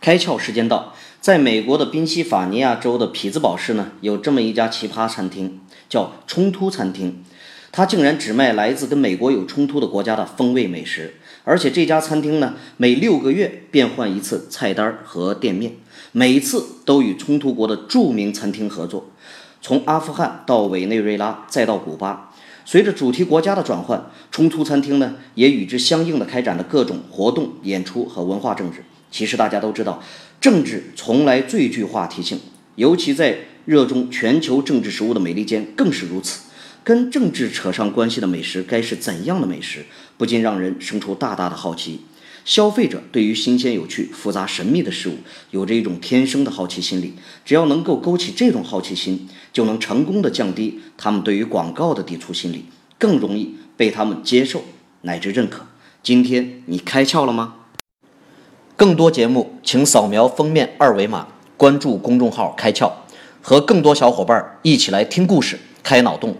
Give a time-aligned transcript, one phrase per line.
[0.00, 5.60] 开窍时间到，在美国的宾夕法尼亚州的匹兹堡市呢，有这么一家奇葩餐厅，
[5.90, 7.22] 叫冲突餐厅。
[7.70, 15.74] 它竟然只卖来自跟美国有冲突的国家的风味美食，而且这家餐厅呢，每六个月变换一次菜单和店面，
[16.12, 19.10] 每一次都与冲突国的著名餐厅合作，
[19.62, 22.32] 从阿富汗到委内瑞拉，再到古巴。
[22.64, 28.84] 随着主题国家的转换，冲突餐厅呢，也与之相应的开展了各种活动、演出和文化政治。
[29.10, 30.02] 其实大家都知道，
[30.40, 32.38] 政治从来最具话题性，
[32.76, 36.42] 尤其在热衷全球政治食物的美利坚更是如此。
[36.84, 39.84] 跟政治扯上关系的美食该是怎样的美食，
[40.16, 42.00] 不禁让人生出大大的好奇。
[42.44, 45.18] 消费者对于新鲜、有趣、复杂、神秘的事物，
[45.50, 47.14] 有着一种天生的好奇心理。
[47.44, 52.64] 只要能够勾起这种好奇心，就能成功的降低他们对于广告的抵触心理，
[52.98, 54.64] 更容易被他们接受
[55.02, 55.66] 乃至认可。
[56.02, 57.56] 今天你开窍了吗？
[58.76, 62.90] 更多节目，请扫描封面二维码，关注公众号“开窍”，
[63.42, 66.34] 和更多小伙伴一起来听故事、开脑洞。